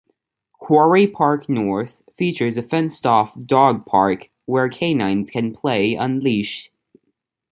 Quarry 0.53 1.05
Park 1.05 1.47
North 1.47 2.01
features 2.17 2.57
a 2.57 2.63
fenced 2.63 3.05
off 3.05 3.33
dog 3.45 3.85
park, 3.85 4.29
where 4.47 4.67
canines 4.67 5.29
can 5.29 5.53
play 5.53 5.93
unleashed. 5.93 6.71